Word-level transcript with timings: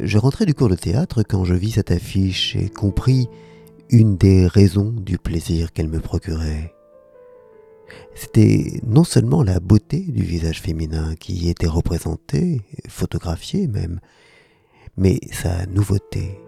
Je 0.00 0.18
rentrais 0.18 0.46
du 0.46 0.54
cours 0.54 0.68
de 0.68 0.76
théâtre 0.76 1.24
quand 1.24 1.44
je 1.44 1.54
vis 1.54 1.72
cette 1.72 1.90
affiche 1.90 2.54
et 2.54 2.68
compris 2.68 3.28
une 3.90 4.16
des 4.16 4.46
raisons 4.46 4.92
du 4.92 5.18
plaisir 5.18 5.72
qu'elle 5.72 5.88
me 5.88 5.98
procurait. 5.98 6.72
C'était 8.14 8.80
non 8.86 9.02
seulement 9.02 9.42
la 9.42 9.58
beauté 9.58 10.00
du 10.00 10.22
visage 10.22 10.60
féminin 10.60 11.16
qui 11.16 11.32
y 11.32 11.48
était 11.48 11.66
représentée, 11.66 12.60
photographiée 12.88 13.66
même, 13.66 13.98
mais 14.96 15.18
sa 15.32 15.66
nouveauté. 15.66 16.38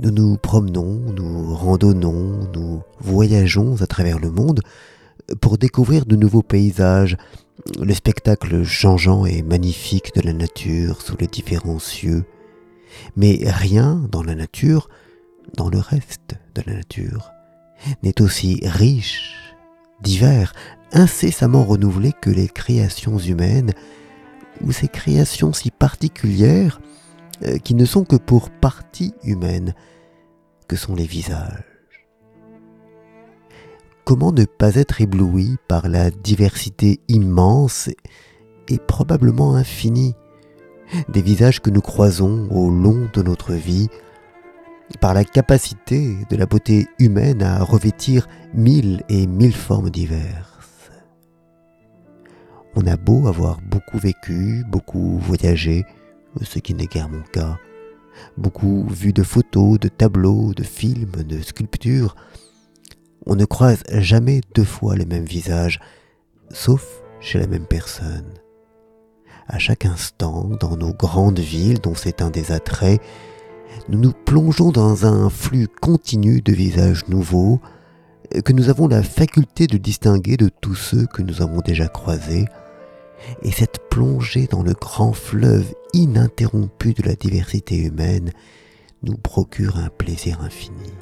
Nous 0.00 0.12
nous 0.12 0.36
promenons, 0.36 1.00
nous 1.16 1.52
randonnons, 1.52 2.48
nous 2.54 2.82
voyageons 3.00 3.82
à 3.82 3.86
travers 3.86 4.20
le 4.20 4.30
monde 4.30 4.60
pour 5.40 5.58
découvrir 5.58 6.06
de 6.06 6.14
nouveaux 6.14 6.42
paysages, 6.42 7.16
le 7.80 7.94
spectacle 7.94 8.64
changeant 8.64 9.26
et 9.26 9.42
magnifique 9.42 10.14
de 10.14 10.22
la 10.22 10.32
nature 10.32 11.02
sous 11.02 11.16
les 11.16 11.26
différents 11.26 11.78
cieux. 11.78 12.24
Mais 13.16 13.40
rien 13.44 14.06
dans 14.10 14.22
la 14.22 14.34
nature, 14.34 14.88
dans 15.56 15.68
le 15.68 15.78
reste 15.78 16.36
de 16.54 16.62
la 16.66 16.74
nature, 16.74 17.30
n'est 18.02 18.20
aussi 18.20 18.60
riche, 18.64 19.54
divers, 20.02 20.52
incessamment 20.92 21.64
renouvelé 21.64 22.12
que 22.20 22.30
les 22.30 22.48
créations 22.48 23.18
humaines, 23.18 23.72
ou 24.62 24.72
ces 24.72 24.88
créations 24.88 25.52
si 25.52 25.70
particulières 25.70 26.80
euh, 27.44 27.58
qui 27.58 27.74
ne 27.74 27.84
sont 27.84 28.04
que 28.04 28.16
pour 28.16 28.50
partie 28.50 29.14
humaines, 29.22 29.74
que 30.66 30.76
sont 30.76 30.94
les 30.94 31.06
visages. 31.06 31.77
Comment 34.08 34.32
ne 34.32 34.46
pas 34.46 34.76
être 34.76 35.02
ébloui 35.02 35.56
par 35.68 35.86
la 35.86 36.10
diversité 36.10 36.98
immense 37.08 37.90
et 38.66 38.78
probablement 38.78 39.54
infinie 39.54 40.14
des 41.10 41.20
visages 41.20 41.60
que 41.60 41.68
nous 41.68 41.82
croisons 41.82 42.48
au 42.50 42.70
long 42.70 43.10
de 43.12 43.20
notre 43.20 43.52
vie, 43.52 43.88
par 45.02 45.12
la 45.12 45.24
capacité 45.24 46.16
de 46.30 46.36
la 46.36 46.46
beauté 46.46 46.86
humaine 46.98 47.42
à 47.42 47.62
revêtir 47.62 48.28
mille 48.54 49.02
et 49.10 49.26
mille 49.26 49.54
formes 49.54 49.90
diverses? 49.90 50.90
On 52.76 52.86
a 52.86 52.96
beau 52.96 53.26
avoir 53.26 53.60
beaucoup 53.60 53.98
vécu, 53.98 54.64
beaucoup 54.70 55.18
voyagé, 55.18 55.84
ce 56.40 56.60
qui 56.60 56.72
n'est 56.72 56.86
guère 56.86 57.10
mon 57.10 57.24
cas, 57.30 57.58
beaucoup 58.38 58.86
vu 58.88 59.12
de 59.12 59.22
photos, 59.22 59.78
de 59.78 59.88
tableaux, 59.88 60.54
de 60.54 60.62
films, 60.62 61.24
de 61.28 61.42
sculptures, 61.42 62.16
on 63.26 63.36
ne 63.36 63.44
croise 63.44 63.82
jamais 63.90 64.40
deux 64.54 64.64
fois 64.64 64.96
le 64.96 65.04
même 65.04 65.24
visage, 65.24 65.80
sauf 66.50 67.02
chez 67.20 67.38
la 67.38 67.46
même 67.46 67.66
personne. 67.66 68.34
À 69.46 69.58
chaque 69.58 69.86
instant, 69.86 70.50
dans 70.60 70.76
nos 70.76 70.92
grandes 70.92 71.38
villes 71.38 71.80
dont 71.80 71.94
c'est 71.94 72.22
un 72.22 72.30
des 72.30 72.52
attraits, 72.52 73.00
nous 73.88 73.98
nous 73.98 74.12
plongeons 74.12 74.70
dans 74.70 75.06
un 75.06 75.30
flux 75.30 75.68
continu 75.80 76.42
de 76.42 76.52
visages 76.52 77.08
nouveaux, 77.08 77.60
que 78.44 78.52
nous 78.52 78.68
avons 78.68 78.88
la 78.88 79.02
faculté 79.02 79.66
de 79.66 79.78
distinguer 79.78 80.36
de 80.36 80.50
tous 80.60 80.74
ceux 80.74 81.06
que 81.06 81.22
nous 81.22 81.40
avons 81.40 81.60
déjà 81.60 81.88
croisés, 81.88 82.44
et 83.42 83.50
cette 83.50 83.88
plongée 83.90 84.46
dans 84.46 84.62
le 84.62 84.74
grand 84.74 85.12
fleuve 85.12 85.74
ininterrompu 85.92 86.92
de 86.92 87.02
la 87.02 87.14
diversité 87.14 87.76
humaine 87.76 88.30
nous 89.02 89.16
procure 89.16 89.76
un 89.78 89.88
plaisir 89.88 90.40
infini. 90.42 90.92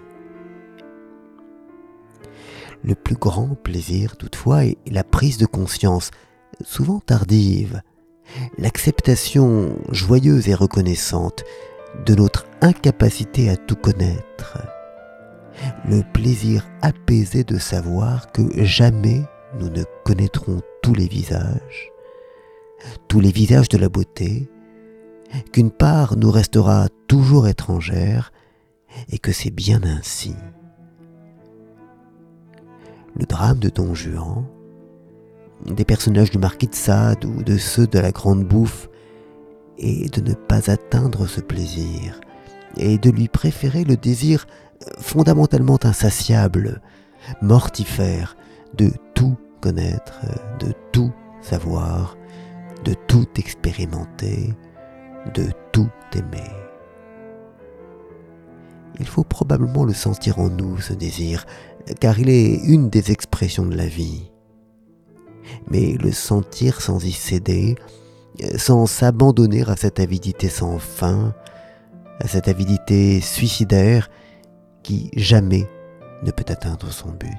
Le 2.85 2.95
plus 2.95 3.17
grand 3.17 3.55
plaisir, 3.55 4.17
toutefois, 4.17 4.65
est 4.65 4.77
la 4.91 5.05
prise 5.05 5.39
de 5.39 5.47
conscience, 5.47 6.11
souvent 6.65 7.01
tardive, 7.01 7.83
l'acceptation 8.59 9.77
joyeuse 9.91 10.49
et 10.49 10.55
reconnaissante 10.55 11.45
de 12.05 12.15
notre 12.15 12.47
incapacité 12.61 13.49
à 13.49 13.57
tout 13.57 13.77
connaître, 13.77 14.59
le 15.89 16.03
plaisir 16.13 16.67
apaisé 16.83 17.45
de 17.45 17.59
savoir 17.59 18.31
que 18.33 18.65
jamais 18.65 19.23
nous 19.59 19.71
ne 19.71 19.85
connaîtrons 20.05 20.61
tous 20.83 20.95
les 20.95 21.09
visages, 21.09 21.91
tous 23.09 23.21
les 23.21 23.33
visages 23.33 23.69
de 23.69 23.79
la 23.79 23.89
beauté, 23.89 24.49
qu'une 25.53 25.71
part 25.71 26.17
nous 26.17 26.31
restera 26.31 26.89
toujours 27.09 27.49
étrangère 27.49 28.33
et 29.11 29.19
que 29.19 29.33
c'est 29.33 29.51
bien 29.51 29.81
ainsi. 29.85 30.35
Le 33.19 33.25
drame 33.25 33.59
de 33.59 33.71
Don 33.71 33.95
Juan, 33.95 34.45
des 35.65 35.87
personnages 35.87 36.31
du 36.31 36.39
marquis 36.39 36.67
de 36.67 36.75
Sade 36.75 37.25
ou 37.25 37.43
de 37.43 37.57
ceux 37.57 37.87
de 37.87 37.99
la 37.99 38.13
Grande 38.13 38.45
Bouffe, 38.45 38.89
est 39.79 40.13
de 40.15 40.29
ne 40.29 40.35
pas 40.35 40.71
atteindre 40.71 41.27
ce 41.27 41.41
plaisir, 41.41 42.21
et 42.77 42.99
de 42.99 43.11
lui 43.11 43.29
préférer 43.29 43.85
le 43.85 43.97
désir 43.97 44.47
fondamentalement 44.99 45.79
insatiable, 45.83 46.83
mortifère, 47.41 48.37
de 48.77 48.91
tout 49.15 49.37
connaître, 49.63 50.21
de 50.61 50.73
tout 50.93 51.13
savoir, 51.41 52.17
de 52.85 52.95
tout 53.07 53.27
expérimenter, 53.37 54.55
de 55.35 55.47
tout 55.73 55.89
aimer. 56.15 56.66
Il 58.99 59.07
faut 59.07 59.25
probablement 59.25 59.85
le 59.85 59.93
sentir 59.93 60.39
en 60.39 60.49
nous, 60.49 60.81
ce 60.81 60.93
désir, 60.93 61.45
car 62.01 62.19
il 62.19 62.29
est 62.29 62.57
une 62.65 62.89
des 62.89 63.13
expressions 63.13 63.67
de 63.67 63.77
la 63.77 63.87
vie. 63.87 64.31
Mais 65.71 65.93
le 66.01 66.13
sentir 66.13 66.81
sans 66.81 67.05
y 67.05 67.13
céder, 67.13 67.77
sans 68.57 68.87
s'abandonner 68.87 69.63
à 69.69 69.77
cette 69.77 70.01
avidité 70.01 70.49
sans 70.49 70.79
fin, 70.79 71.35
à 72.21 72.29
cette 72.29 72.49
avidité 72.49 73.21
suicidaire 73.21 74.09
qui 74.83 75.11
jamais 75.17 75.69
ne 76.23 76.31
peut 76.31 76.45
atteindre 76.49 76.91
son 76.91 77.11
but. 77.11 77.39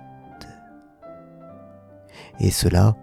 Et 2.40 2.51
cela, 2.51 2.96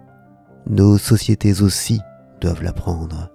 nos 0.67 0.97
sociétés 0.97 1.61
aussi 1.61 1.99
doivent 2.39 2.63
l'apprendre, 2.63 3.29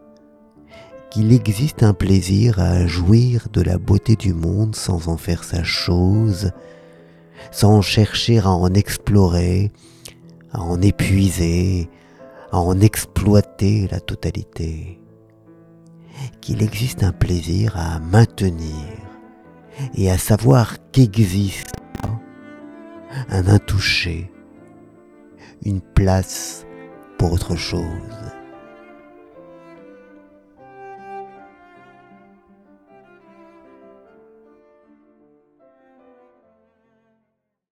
qu'il 1.11 1.33
existe 1.33 1.83
un 1.83 1.93
plaisir 1.93 2.61
à 2.61 2.87
jouir 2.87 3.49
de 3.53 3.61
la 3.61 3.79
beauté 3.79 4.15
du 4.15 4.33
monde 4.33 4.77
sans 4.77 5.09
en 5.09 5.17
faire 5.17 5.43
sa 5.43 5.65
chose, 5.65 6.53
sans 7.51 7.83
chercher 7.83 8.39
à 8.39 8.51
en 8.51 8.73
explorer, 8.75 9.73
à 10.53 10.63
en 10.63 10.81
épuiser, 10.81 11.91
à 12.53 12.61
en 12.61 12.81
exploiter 12.81 13.89
la 13.91 14.01
totalité, 14.01 15.01
qu'il 16.41 16.63
existe 16.63 17.03
un 17.03 17.13
plaisir 17.13 17.77
à 17.77 17.99
maintenir 17.99 18.87
et 19.95 20.11
à 20.11 20.19
savoir 20.19 20.77
qu'existe 20.93 21.73
un 23.31 23.49
intouché, 23.49 24.31
une 25.65 25.81
place 25.81 26.65
pour 27.19 27.33
autre 27.33 27.57
chose. 27.57 28.40